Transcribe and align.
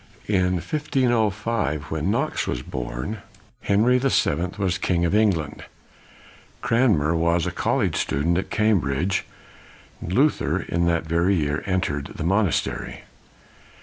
In 0.25 0.53
1505, 0.53 1.91
when 1.91 2.09
Knox 2.09 2.47
was 2.47 2.63
born, 2.63 3.19
Henry 3.61 3.99
the 3.99 4.09
Seventh 4.09 4.57
was 4.57 4.79
king 4.79 5.05
of 5.05 5.13
England; 5.13 5.65
Cran 6.63 6.97
mer 6.97 7.13
was 7.13 7.45
a 7.45 7.51
college 7.51 7.95
student 7.97 8.35
in 8.35 8.45
Cambridge; 8.45 9.27
Luther, 10.01 10.59
in 10.61 10.87
that 10.87 11.03
very 11.03 11.35
year, 11.35 11.61
entered 11.67 12.13
the 12.15 12.23
mon 12.23 12.47
astery. 12.47 13.01